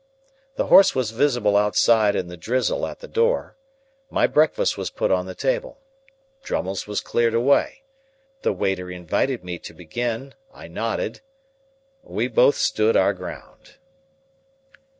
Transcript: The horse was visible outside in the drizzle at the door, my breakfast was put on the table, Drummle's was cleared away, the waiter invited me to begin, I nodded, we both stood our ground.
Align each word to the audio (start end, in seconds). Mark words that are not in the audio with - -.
The 0.55 0.65
horse 0.65 0.95
was 0.95 1.11
visible 1.11 1.55
outside 1.55 2.15
in 2.15 2.25
the 2.27 2.35
drizzle 2.35 2.87
at 2.87 3.01
the 3.01 3.07
door, 3.07 3.55
my 4.09 4.25
breakfast 4.25 4.75
was 4.75 4.89
put 4.89 5.11
on 5.11 5.27
the 5.27 5.35
table, 5.35 5.77
Drummle's 6.41 6.87
was 6.87 7.01
cleared 7.01 7.35
away, 7.35 7.83
the 8.41 8.51
waiter 8.51 8.89
invited 8.89 9.43
me 9.43 9.59
to 9.59 9.75
begin, 9.75 10.33
I 10.51 10.67
nodded, 10.67 11.21
we 12.01 12.27
both 12.27 12.55
stood 12.55 12.97
our 12.97 13.13
ground. 13.13 13.75